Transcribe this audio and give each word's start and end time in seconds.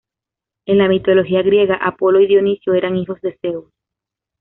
En 0.65 0.79
la 0.79 0.87
mitología 0.89 1.43
griega, 1.43 1.75
Apolo 1.75 2.19
y 2.21 2.25
Dioniso 2.25 2.73
eran 2.73 2.97
hijos 2.97 3.21
de 3.21 3.37
Zeus. 3.39 3.71